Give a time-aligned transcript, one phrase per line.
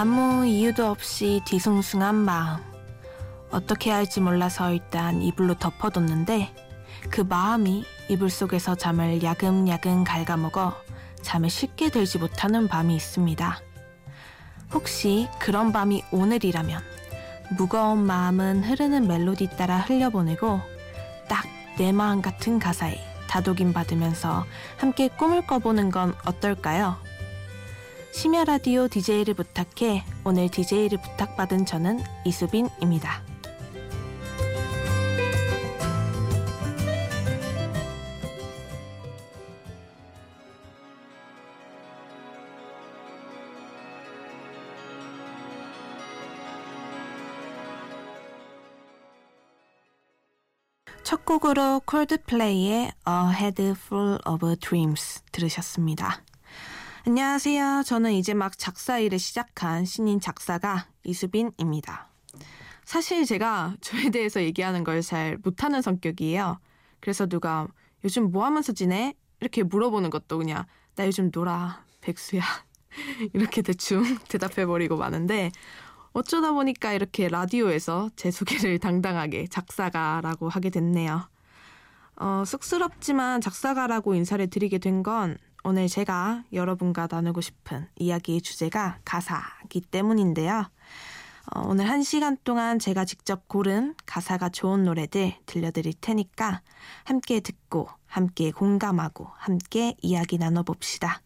[0.00, 2.62] 아무 이유도 없이 뒤숭숭한 마음.
[3.50, 6.54] 어떻게 할지 몰라서 일단 이불로 덮어뒀는데
[7.10, 10.74] 그 마음이 이불 속에서 잠을 야금야금 갉아먹어
[11.20, 13.60] 잠에 쉽게 들지 못하는 밤이 있습니다.
[14.72, 16.80] 혹시 그런 밤이 오늘이라면
[17.58, 20.60] 무거운 마음은 흐르는 멜로디 따라 흘려보내고
[21.28, 21.44] 딱
[21.76, 22.98] 내 마음 같은 가사에
[23.28, 24.44] 다독임 받으면서
[24.76, 27.09] 함께 꿈을 꿔보는 건 어떨까요?
[28.12, 33.22] 심야 라디오 DJ를 부탁해 오늘 DJ를 부탁받은 저는 이수빈입니다.
[51.02, 56.22] 첫 곡으로 콜드플레이의 A Head Full of Dreams 들으셨습니다.
[57.06, 57.82] 안녕하세요.
[57.86, 62.08] 저는 이제 막 작사 일을 시작한 신인 작사가 이수빈입니다.
[62.84, 66.60] 사실 제가 저에 대해서 얘기하는 걸 잘 못하는 성격이에요.
[67.00, 67.66] 그래서 누가
[68.04, 69.14] 요즘 뭐 하면서 지내?
[69.40, 72.42] 이렇게 물어보는 것도 그냥 나 요즘 놀아 백수야
[73.32, 75.50] 이렇게 대충 대답해버리고 마는데
[76.12, 81.28] 어쩌다 보니까 이렇게 라디오에서 제 소개를 당당하게 작사가라고 하게 됐네요.
[82.16, 89.82] 어, 쑥스럽지만 작사가라고 인사를 드리게 된 건 오늘 제가 여러분과 나누고 싶은 이야기의 주제가 가사기
[89.82, 90.70] 때문인데요.
[91.54, 96.62] 어, 오늘 한 시간 동안 제가 직접 고른 가사가 좋은 노래들 들려드릴 테니까
[97.04, 101.20] 함께 듣고 함께 공감하고 함께 이야기 나눠봅시다.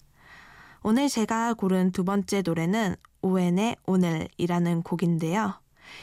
[0.82, 5.60] 오늘 제가 고른 두 번째 노래는 오웬의 오늘이라는 곡인데요.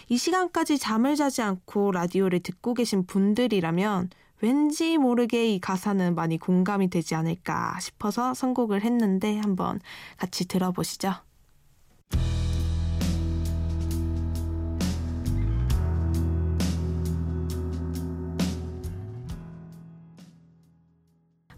[0.10, 4.10] 이 시간까지 잠을 자지 않고 라디오를 듣고 계신 분들이라면
[4.42, 9.80] 왠지 모르게 이 가사는 많이 공감이 되지 않을까 싶어서 선곡을 했는데 한번
[10.18, 11.14] 같이 들어보시죠.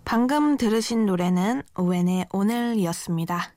[0.03, 3.53] 방금 들으신 노래는 오웬의 오늘이었습니다.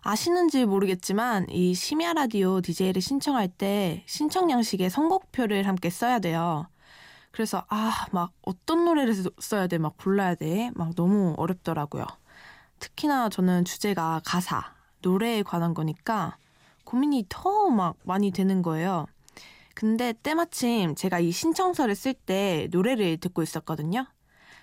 [0.00, 6.68] 아시는지 모르겠지만 이 심야 라디오 DJ를 신청할 때 신청 양식에 선곡표를 함께 써야 돼요.
[7.34, 12.06] 그래서 아 막 어떤 노래를 써야 돼 막 골라야 돼 막 너무 어렵더라고요.
[12.78, 16.36] 특히나 저는 주제가 가사 노래에 관한 거니까
[16.84, 19.06] 고민이 더 막 많이 되는 거예요.
[19.74, 24.06] 근데 때마침 제가 이 신청서를 쓸 때 노래를 듣고 있었거든요.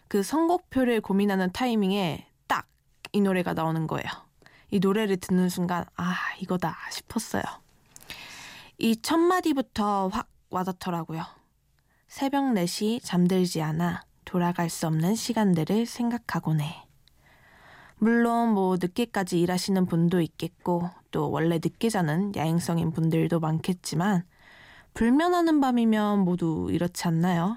[0.08, 2.68] 그 선곡표를 고민하는 타이밍에 딱
[3.12, 4.08] 이 노래가 나오는 거예요.
[4.70, 7.44] 이 노래를 듣는 순간 아 이거다 싶었어요.
[8.78, 11.26] 이 첫 마디부터 확 와닿더라고요.
[12.12, 16.86] 새벽 4시 잠들지 않아 돌아갈 수 없는 시간들을 생각하곤 해.
[18.00, 24.26] 물론 뭐 늦게까지 일하시는 분도 있겠고 또 원래 늦게 자는 야행성인 분들도 많겠지만
[24.94, 27.56] 불면하는 밤이면 모두 이렇지 않나요?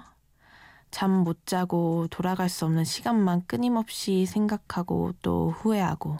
[0.89, 6.15] 잠 못 자고 돌아갈 수 없는 시간만 끊임없이 생각하고 또 후회하고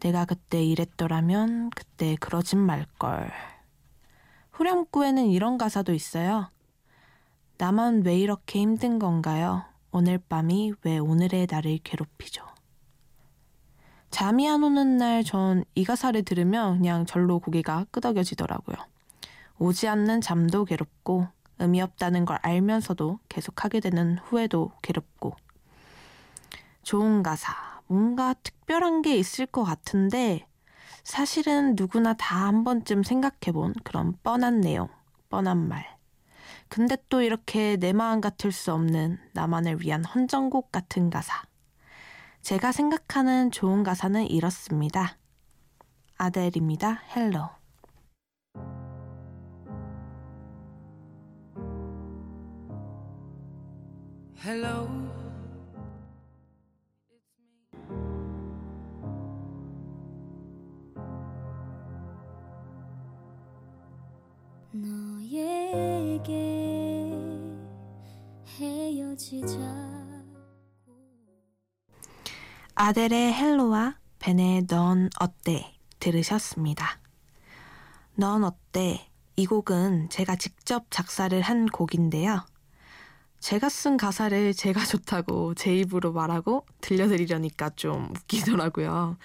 [0.00, 3.32] 내가 그때 이랬더라면 그때 그러진 말걸.
[4.52, 6.50] 후렴구에는 이런 가사도 있어요.
[7.58, 9.64] 나만 왜 이렇게 힘든 건가요?
[9.90, 12.44] 오늘 밤이 왜 오늘의 나를 괴롭히죠?
[14.10, 18.76] 잠이 안 오는 날 전 이 가사를 들으면 그냥 절로 고개가 끄덕여지더라고요.
[19.58, 21.26] 오지 않는 잠도 괴롭고
[21.58, 25.34] 의미 없다는 걸 알면서도 계속하게 되는 후회도 괴롭고
[26.84, 27.52] 좋은 가사,
[27.88, 30.46] 뭔가 특별한 게 있을 것 같은데
[31.02, 34.88] 사실은 누구나 다 한 번쯤 생각해 본 그런 뻔한 내용,
[35.28, 35.97] 뻔한 말.
[36.68, 41.42] 근데 또 이렇게 내 마음 같을 수 없는 나만을 위한 헌정곡 같은 가사.
[42.42, 45.18] 제가 생각하는 좋은 가사는 이렇습니다.
[46.16, 47.02] 아델입니다.
[47.14, 47.48] 헬로.
[54.44, 55.27] 헬로.
[72.80, 77.00] 아델의 Hello와 벤의 넌 어때 들으셨습니다.
[78.14, 82.46] 넌 어때 이 곡은 제가 직접 작사를 한 곡인데요.
[83.40, 89.18] 제가 쓴 가사를 제가 좋다고 제 입으로 말하고 들려드리려니까 좀 웃기더라고요.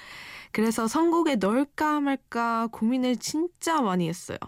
[0.52, 4.40] 그래서 선곡에 넣을까 말까 고민을 진짜 많이 했어요.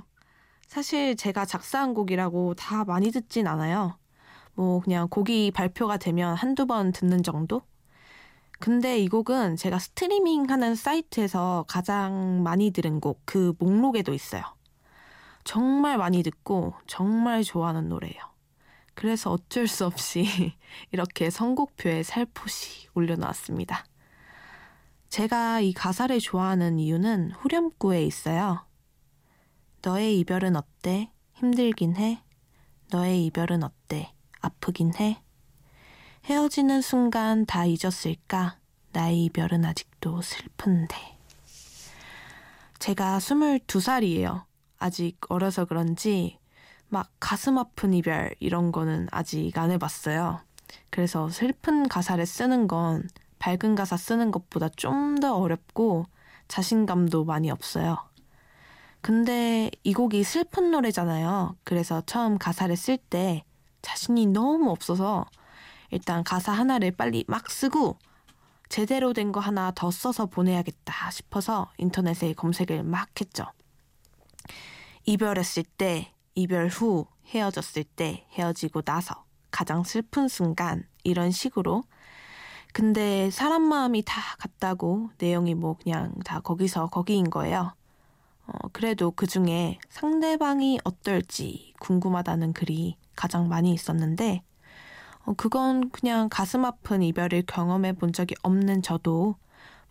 [0.65, 3.99] 사실 제가 작사한 곡이라고 다 많이 듣진 않아요.
[4.55, 7.61] 뭐 그냥 곡이 발표가 되면 한두 번 듣는 정도?
[8.59, 14.43] 근데 이 곡은 제가 스트리밍 하는 사이트에서 가장 많이 들은 곡 그 목록에도 있어요.
[15.43, 18.19] 정말 많이 듣고 정말 좋아하는 노래예요.
[18.93, 20.25] 그래서 어쩔 수 없이
[20.91, 23.85] 이렇게 선곡표에 살포시 올려놓았습니다.
[25.09, 28.65] 제가 이 가사를 좋아하는 이유는 후렴구에 있어요.
[29.81, 31.11] 너의 이별은 어때?
[31.33, 32.23] 힘들긴 해.
[32.91, 34.13] 너의 이별은 어때?
[34.41, 35.21] 아프긴 해.
[36.25, 38.57] 헤어지는 순간 다 잊었을까?
[38.93, 40.95] 나의 이별은 아직도 슬픈데.
[42.79, 44.43] 제가 22살이에요.
[44.79, 46.39] 아직 어려서 그런지
[46.87, 50.39] 막 가슴 아픈 이별 이런 거는 아직 안 해봤어요.
[50.89, 53.07] 그래서 슬픈 가사를 쓰는 건
[53.37, 56.05] 밝은 가사 쓰는 것보다 좀 더 어렵고
[56.47, 57.97] 자신감도 많이 없어요.
[59.01, 61.55] 근데 이 곡이 슬픈 노래잖아요.
[61.63, 63.43] 그래서 처음 가사를 쓸 때
[63.83, 65.25] 자신이 너무 없어서
[65.91, 67.97] 일단 가사 하나를 빨리 막 쓰고
[68.69, 73.45] 제대로 된 거 하나 더 써서 보내야겠다 싶어서 인터넷에 검색을 막 했죠.
[75.05, 81.83] 이별했을 때, 이별 후, 헤어졌을 때, 헤어지고 나서, 가장 슬픈 순간, 이런 식으로.
[82.73, 87.73] 근데 사람 마음이 다 같다고 내용이 뭐 그냥 다 거기서 거기인 거예요.
[88.47, 94.44] 어, 그래도 그 중에 상대방이 어떨지 궁금하다는 글이 가장 많이 있었는데, 어,
[95.33, 99.35] 그건 그냥 가슴 아픈 이별을 경험해 본 적이 없는 저도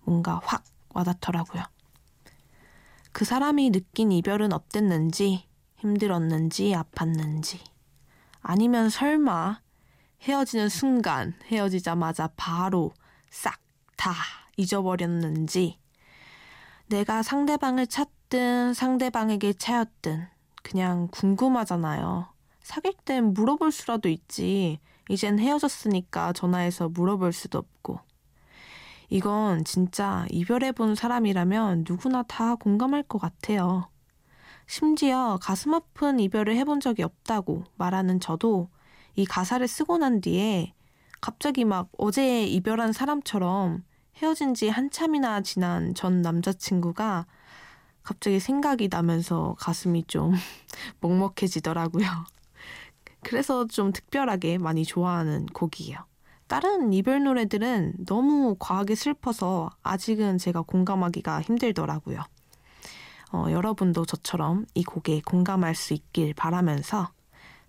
[0.03, 0.65] 뭔가 확
[0.95, 1.63] 와닿더라고요.
[3.13, 5.47] 그 사람이 느낀 이별은 어땠는지,
[5.77, 7.59] 힘들었는지, 아팠는지.
[8.41, 9.61] 아니면 설마
[10.23, 12.93] 헤어지는 순간, 헤어지자마자 바로
[13.31, 13.65] 싹
[14.05, 14.13] 다
[14.59, 15.79] 잊어버렸는지.
[16.89, 20.27] 내가 상대방을 찾든 상대방에게 차였든
[20.63, 22.29] 그냥 궁금하잖아요.
[22.63, 24.79] 사귈 땐 물어볼 수라도 있지.
[25.09, 28.01] 이젠 헤어졌으니까 전화해서 물어볼 수도 없고.
[29.11, 33.89] 이건 진짜 이별해본 사람이라면 누구나 다 공감할 것 같아요.
[34.67, 38.71] 심지어 가슴 아픈 이별을 해본 적이 없다고 말하는 저도
[39.15, 40.73] 이 가사를 쓰고 난 뒤에
[41.21, 43.85] 갑자기 막 어제 이별한 사람처럼
[44.17, 47.27] 헤어진 지 한참이나 지난 전 남자친구가
[48.03, 50.33] 갑자기 생각이 나면서 가슴이 좀
[51.01, 52.34] 먹먹해지더라고요.
[53.25, 55.99] 그래서 좀 특별하게 많이 좋아하는 곡이에요.
[56.47, 62.21] 다른 이별 노래들은 너무 과하게 슬퍼서 아직은 제가 공감하기가 힘들더라고요.
[63.33, 67.11] 어, 여러분도 저처럼 이 곡에 공감할 수 있길 바라면서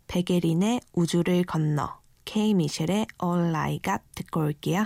[0.07, 4.85] 베게린의 우주를 건너, 케이 미셸의 All I Got 듣고 올게요.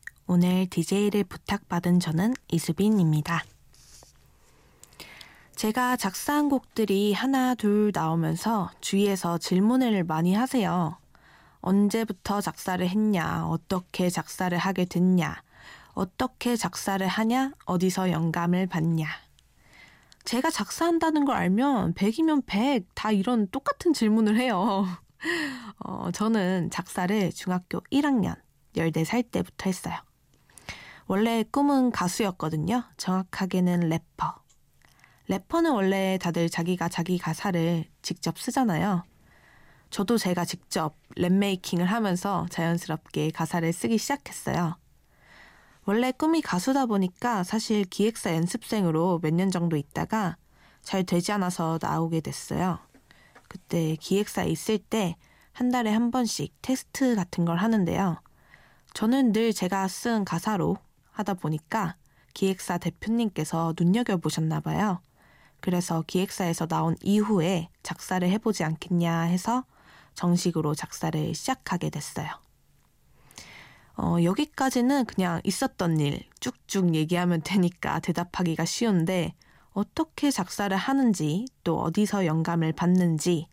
[0.33, 3.43] 오늘 DJ를 부탁받은 저는 이수빈입니다.
[5.57, 10.97] 제가 작사한 곡들이 하나 둘 나오면서 주위에서 질문을 많이 하세요.
[11.59, 15.43] 언제부터 작사를 했냐, 어떻게 작사를 하게 됐냐,
[15.95, 19.07] 어떻게 작사를 하냐, 어디서 영감을 받냐.
[20.23, 24.87] 제가 작사한다는 걸 알면 100이면 100 다 이런 똑같은 질문을 해요.
[25.83, 28.37] 어, 저는 작사를 중학교 1학년
[28.77, 29.97] 14살 때부터 했어요.
[31.11, 32.85] 원래 꿈은 가수였거든요.
[32.95, 34.33] 정확하게는 래퍼.
[35.27, 39.03] 래퍼는 원래 다들 자기가 자기 가사를 직접 쓰잖아요.
[39.89, 44.77] 저도 제가 직접 rap making을 하면서 자연스럽게 가사를 쓰기 시작했어요.
[45.83, 50.37] 원래 꿈이 가수다 보니까 사실 기획사 연습생으로 몇 년 정도 있다가
[50.81, 52.79] 잘 되지 않아서 나오게 됐어요.
[53.49, 55.17] 그때 기획사에 있을 때
[55.51, 58.21] 한 달에 한 번씩 테스트 같은 걸 하는데요.
[58.93, 60.77] 저는 늘 제가 쓴 가사로
[61.11, 61.95] 하다 보니까
[62.33, 65.01] 기획사 대표님께서 눈여겨보셨나 봐요.
[65.59, 69.63] 그래서 기획사에서 나온 이후에 작사를 해보지 않겠냐 해서
[70.15, 72.27] 정식으로 작사를 시작하게 됐어요.
[73.97, 79.35] 어, 여기까지는 그냥 있었던 일 쭉쭉 얘기하면 되니까 대답하기가 쉬운데
[79.73, 83.47] 어떻게 작사를 하는지 또 어디서 영감을 받는지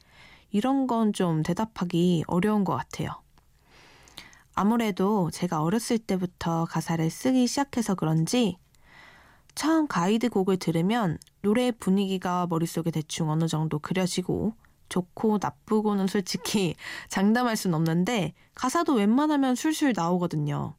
[0.50, 3.10] 이런 건 좀 대답하기 어려운 것 같아요.
[4.58, 8.56] 아무래도 제가 어렸을 때부터 가사를 쓰기 시작해서 그런지
[9.54, 14.54] 처음 가이드 곡을 들으면 노래 분위기가 머릿속에 대충 어느 정도 그려지고
[14.88, 16.74] 좋고 나쁘고는 솔직히
[17.08, 20.74] 장담할 순 없는데 가사도 웬만하면 술술 나오거든요.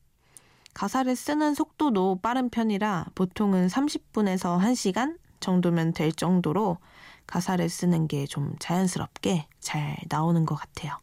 [0.74, 6.80] 가사를 쓰는 속도도 빠른 편이라 보통은 30분에서 1시간 정도면 될 정도로
[7.28, 10.98] 가사를 쓰는 게 좀 자연스럽게 잘 나오는 것 같아요.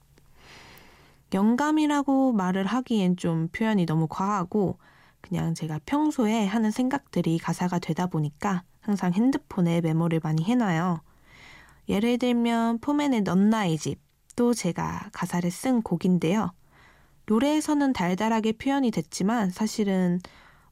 [1.37, 4.78] 영감이라고 말을 하기엔 좀 표현이 너무 과하고
[5.21, 11.02] 그냥 제가 평소에 하는 생각들이 가사가 되다 보니까 항상 핸드폰에 메모를 많이 해놔요.
[11.88, 16.52] 예를 들면 포맨의 넌 나의 집도 제가 가사를 쓴 곡인데요.
[17.26, 20.21] 노래에서는 달달하게 표현이 됐지만 사실은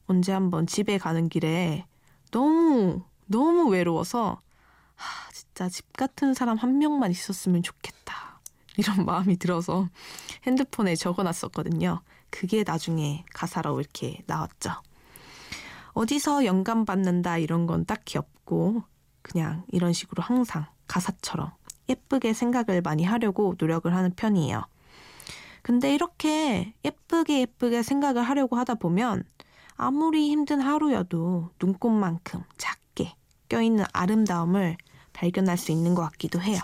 [0.07, 1.85] 언제 한번 집에 가는 길에
[2.31, 4.41] 너무 너무 외로워서
[4.95, 8.24] 하, 진짜 집 같은 사람 한 명만 있었으면 좋겠다.
[8.77, 9.87] 이런 마음이 들어서
[10.45, 12.01] 핸드폰에 적어놨었거든요.
[12.29, 14.71] 그게 나중에 가사로 이렇게 나왔죠.
[15.93, 18.83] 어디서 영감 받는다 이런 건 딱히 없고
[19.21, 21.51] 그냥 이런 식으로 항상 가사처럼
[21.87, 24.65] 예쁘게 생각을 많이 하려고 노력을 하는 편이에요.
[25.61, 29.23] 근데 이렇게 예쁘게 예쁘게 생각을 하려고 하다 보면
[29.77, 33.15] 아무리 힘든 하루여도 눈꽃만큼 작게
[33.49, 34.77] 껴있는 아름다움을
[35.13, 36.59] 발견할 수 있는 것 같기도 해요.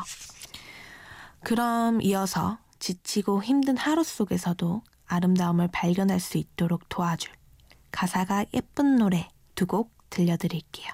[1.52, 7.30] 그럼 이어서 지치고 힘든 하루 속에서도 아름다움을 발견할 수 있도록 도와줄
[7.92, 10.94] 가사가 예쁜 노래 두 곡 들려드릴게요.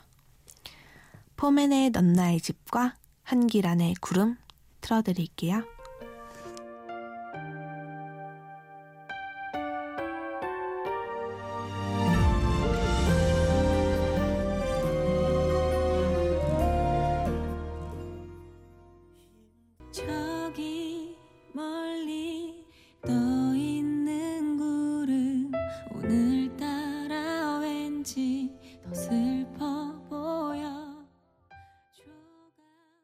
[1.36, 4.36] 포맨의 넌 나의 집과 한길 안의 구름
[4.82, 5.64] 틀어드릴게요.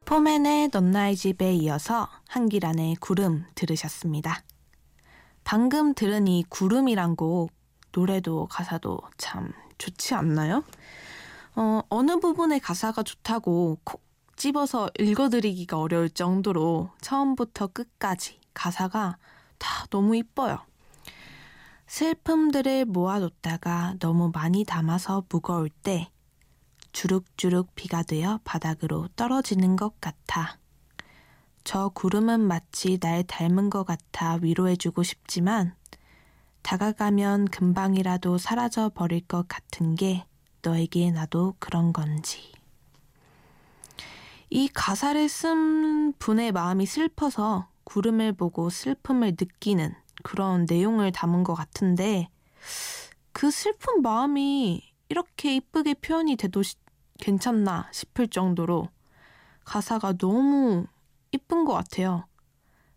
[0.05, 4.43] 포맨의 넌 나의 집에 이어서 한길 안의 구름 들으셨습니다.
[5.43, 7.51] 방금 들은 이 구름이란 곡
[7.91, 10.63] 노래도 가사도 참 좋지 않나요?
[11.55, 14.03] 어, 어느 부분의 가사가 좋다고 콕
[14.35, 19.17] 집어서 읽어드리기가 어려울 정도로 처음부터 끝까지 가사가
[19.57, 20.59] 다 너무 이뻐요.
[21.87, 26.09] 슬픔들을 모아뒀다가 너무 많이 담아서 무거울 때
[26.91, 30.57] 주룩주룩 비가 되어 바닥으로 떨어지는 것 같아.
[31.63, 35.75] 저 구름은 마치 날 닮은 것 같아 위로해주고 싶지만
[36.61, 40.25] 다가가면 금방이라도 사라져 버릴 것 같은 게
[40.61, 42.51] 너에게 나도 그런 건지.
[44.49, 49.93] 이 가사를 쓴 분의 마음이 슬퍼서 구름을 보고 슬픔을 느끼는
[50.23, 52.29] 그런 내용을 담은 것 같은데
[53.31, 56.75] 그 슬픈 마음이 이렇게 이쁘게 표현이 돼도 시,
[57.19, 58.89] 괜찮나 싶을 정도로
[59.65, 60.87] 가사가 너무
[61.31, 62.25] 이쁜 것 같아요.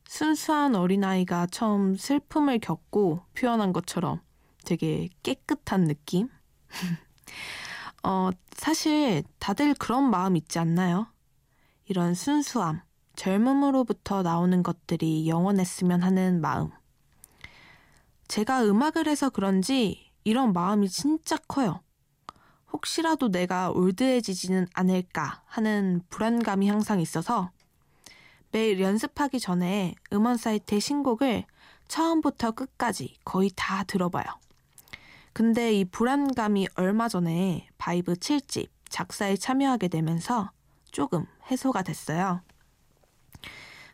[0.09, 4.21] 순수한 어린아이가 처음 슬픔을 겪고 표현한 것처럼
[4.65, 6.29] 되게 깨끗한 느낌?
[8.03, 11.09] 어, 사실 다들 그런 마음 있지 않나요?
[11.87, 12.83] 이런 순수함,
[13.17, 16.71] 젊음으로부터 나오는 것들이 영원했으면 하는 마음.
[18.29, 21.81] 제가 음악을 해서 그런지 이런 마음이 진짜 커요.
[22.73, 27.51] 혹시라도 내가 old해지지는 않을까 하는 불안감이 항상 있어서
[28.51, 31.45] 매일 연습하기 전에 음원 사이트의 신곡을
[31.89, 34.25] 처음부터 끝까지 거의 다 들어봐요.
[35.33, 40.51] 근데 이 불안감이 얼마 전에 바이브 7집 작사에 참여하게 되면서
[40.91, 42.41] 조금 해소가 됐어요.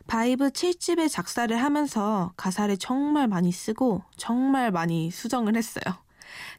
[0.07, 5.83] 바이브 7집의 작사를 하면서 가사를 정말 많이 쓰고 정말 많이 수정을 했어요.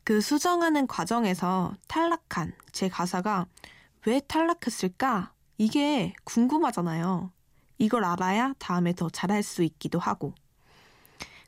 [0.02, 3.46] 그 수정하는 과정에서 탈락한 제 가사가
[4.06, 5.32] 왜 탈락했을까?
[5.58, 7.30] 이게 궁금하잖아요.
[7.78, 10.34] 이걸 알아야 다음에 더 잘할 수 있기도 하고.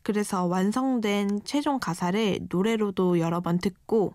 [0.03, 4.15] 그래서 완성된 최종 가사를 노래로도 여러 번 듣고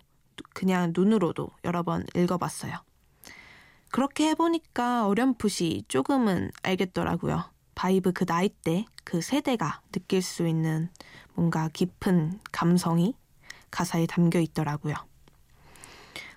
[0.54, 2.74] 그냥 눈으로도 여러 번 읽어봤어요.
[3.92, 7.44] 그렇게 해보니까 어렴풋이 조금은 알겠더라고요.
[7.82, 10.90] 바이브 그 나이 때, 그 세대가 느낄 수 있는
[11.34, 13.16] 뭔가 깊은 감성이
[13.72, 14.94] 가사에 담겨 있더라고요.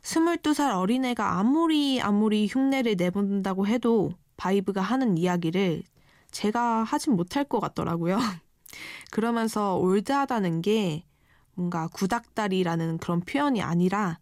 [0.00, 5.82] 22살 어린애가 아무리 아무리 흉내를 내본다고 해도 바이브가 하는 이야기를
[6.30, 8.16] 제가 하진 못할 것 같더라고요.
[9.12, 11.04] 그러면서 old하다는 게
[11.52, 14.18] 뭔가 구닥다리라는 그런 표현이 아니라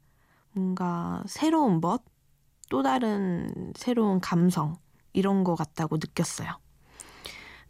[0.51, 2.03] 뭔가 새로운 멋,
[2.69, 4.77] 또 다른 새로운 감성,
[5.13, 6.59] 이런 것 같다고 느꼈어요.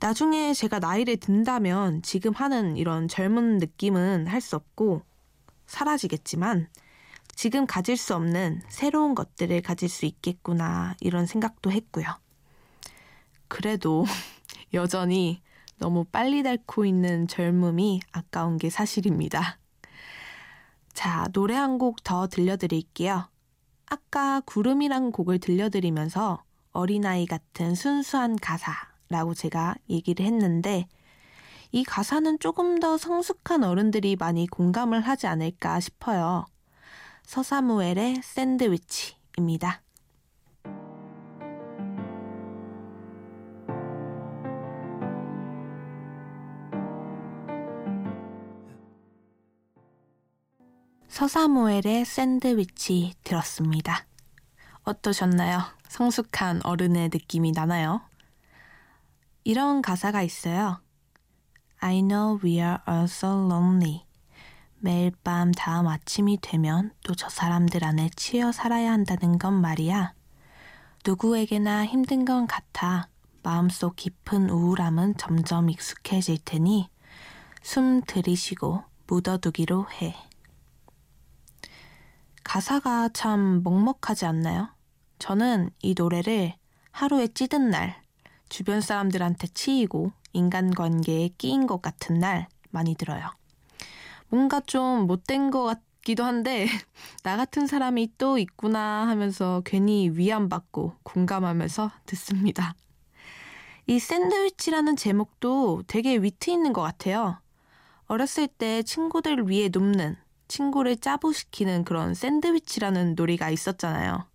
[0.02, 5.02] 나중에 제가 나이를 든다면 지금 하는 이런 젊은 느낌은 할 수 없고
[5.66, 6.68] 사라지겠지만
[7.36, 12.04] 지금 가질 수 없는 새로운 것들을 가질 수 있겠구나 이런 생각도 했고요.
[13.46, 14.04] 그래도
[14.74, 15.40] 여전히
[15.78, 19.58] 너무 빨리 닳고 있는 젊음이 아까운 게 사실입니다.
[20.92, 23.28] 자, 노래 한 곡 더 들려드릴게요.
[23.86, 26.42] 아까 구름이란 곡을 들려드리면서
[26.72, 30.88] 어린아이 같은 순수한 가사 라고 제가 얘기를 했는데
[31.70, 36.46] 이 가사는 조금 더 성숙한 어른들이 많이 공감을 하지 않을까 싶어요.
[37.24, 39.82] 서사무엘의 샌드위치입니다.
[51.08, 54.06] 서사무엘의 샌드위치 들었습니다.
[54.84, 55.60] 어떠셨나요?
[55.88, 58.00] 성숙한 어른의 느낌이 나나요?
[59.44, 60.80] 이런 가사가 있어요.
[61.80, 64.04] I know we are all so lonely.
[64.78, 70.14] 매일 밤 다음 아침이 되면 또 저 사람들 안에 치여 살아야 한다는 건 말이야.
[71.06, 73.08] 누구에게나 힘든 건 같아.
[73.42, 76.88] 마음속 깊은 우울함은 점점 익숙해질 테니
[77.62, 80.14] 숨 들이쉬고 묻어두기로 해.
[82.44, 84.68] 가사가 참 먹먹하지 않나요?
[85.18, 86.54] 저는 이 노래를
[86.90, 88.01] 하루에 찌든 날,
[88.52, 93.30] 주변 사람들한테 치이고 인간관계에 끼인 것 같은 날 많이 들어요.
[94.28, 96.66] 뭔가 좀 못된 것 같기도 한데,
[97.24, 102.74] 나 같은 사람이 또 있구나 하면서 괜히 위안받고 공감하면서 듣습니다.
[103.86, 107.40] 이 샌드위치라는 제목도 되게 위트 있는 것 같아요.
[108.06, 114.26] 어렸을 때 친구들 위에 눕는 친구를 짜부시키는 그런 샌드위치라는 놀이가 있었잖아요.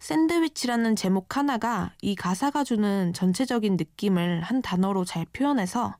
[0.00, 5.94] 샌드위치라는 제목 하나가 이 가사가 주는 전체적인 느낌을 한 단어로 잘 표현해서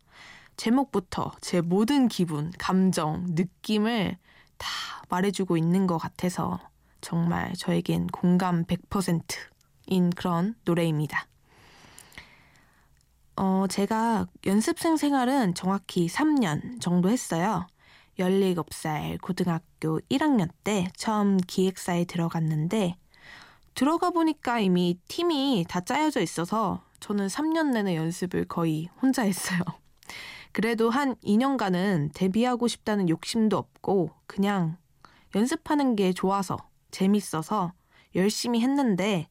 [0.56, 4.16] 제목부터 제 모든 기분, 감정, 느낌을
[4.56, 4.68] 다
[5.10, 6.58] 말해주고 있는 것 같아서
[7.02, 11.26] 정말 저에겐 공감 100%인 그런 노래입니다.
[13.36, 17.66] 어, 제가 연습생 생활은 정확히 3년 정도 했어요.
[18.18, 22.96] 17살 고등학교 1학년 때 처음 기획사에 들어갔는데
[23.74, 29.60] 들어가 보니까 이미 팀이 다 짜여져 있어서 저는 3년 내내 연습을 거의 혼자 했어요.
[30.52, 34.76] 그래도 한 2년간은 데뷔하고 싶다는 욕심도 없고 그냥
[35.34, 36.58] 연습하는 게 좋아서
[36.90, 37.72] 재밌어서
[38.14, 39.28] 열심히 했는데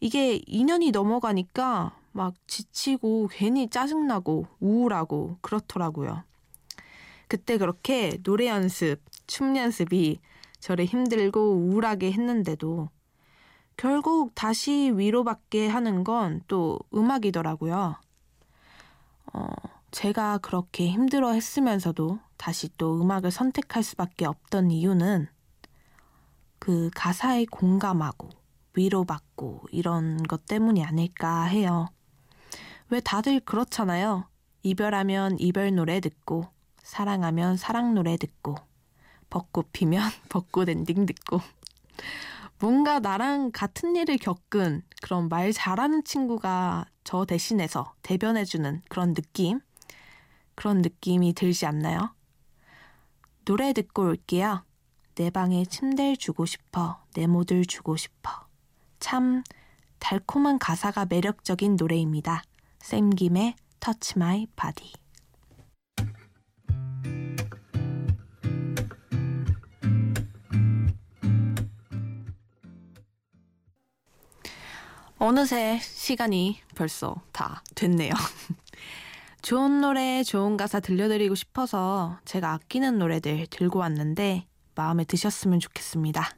[0.00, 6.22] 이게 2년이 넘어가니까 막 지치고 괜히 짜증나고 우울하고 그렇더라고요.
[7.26, 10.20] 그때 그렇게 노래 연습, 춤 연습이
[10.60, 12.90] 저를 힘들고 우울하게 했는데도
[13.76, 17.96] 결국 다시 위로받게 하는 건 또 음악이더라고요.
[19.32, 19.48] 어,
[19.90, 25.28] 제가 그렇게 힘들어 했으면서도 다시 또 음악을 선택할 수밖에 없던 이유는
[26.58, 28.28] 그 가사에 공감하고
[28.74, 31.88] 위로받고 이런 것 때문이 아닐까 해요.
[32.90, 34.28] 왜 다들 그렇잖아요.
[34.62, 36.48] 이별하면 이별 노래 듣고
[36.82, 38.56] 사랑하면 사랑 노래 듣고
[39.30, 41.40] 벚꽃 피면 벚꽃 엔딩 듣고
[42.64, 49.60] 뭔가 나랑 같은 일을 겪은 그런 말 잘하는 친구가 저 대신해서 대변해주는 그런 느낌?
[50.54, 52.14] 그런 느낌이 들지 않나요?
[53.44, 54.64] 노래 듣고 올게요.
[55.14, 57.04] 내 방에 침대를 주고 싶어.
[57.12, 58.30] 내 모들 주고 싶어.
[58.98, 59.44] 참
[59.98, 62.42] 달콤한 가사가 매력적인 노래입니다.
[62.80, 65.03] 샘김의 Touch My Body.
[75.26, 78.12] 어느새 시간이 벌써 다 됐네요.
[79.40, 86.28] 좋은 노래, 좋은 가사 들려드리고 싶어서 제가 아끼는 노래들 들고 왔는데 마음에 드셨으면 좋겠습니다.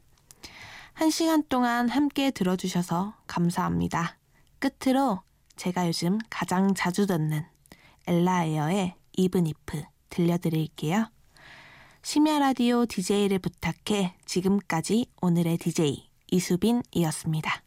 [0.93, 4.17] 한 시간 동안 함께 들어주셔서 감사합니다.
[4.59, 5.19] 끝으로
[5.57, 7.43] 제가 요즘 가장 자주 듣는
[8.07, 11.11] 엘라에어의 이븐 이프 들려드릴게요.
[12.03, 17.66] 심야 라디오 DJ를 부탁해 지금까지 오늘의 DJ 이수빈이었습니다.